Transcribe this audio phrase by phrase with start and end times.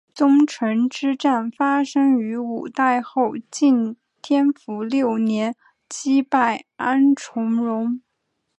[0.15, 5.55] 宗城之战发生于五代后晋天福六年
[5.87, 8.01] 击败安重荣。